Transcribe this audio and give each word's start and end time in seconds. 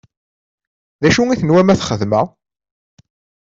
D 1.01 1.03
acu 1.07 1.21
i 1.29 1.35
tenwam 1.39 1.69
ad 1.73 1.77
t-xedmeɣ? 1.79 2.27